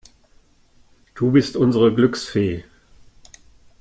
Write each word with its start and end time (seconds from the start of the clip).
Du 1.13 1.29
bist 1.31 1.55
unsere 1.55 1.93
Glücksfee. 1.93 2.63